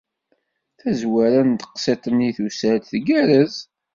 [0.79, 3.55] Tazwara n teqsiṭ-nni tusa-d tgerrez.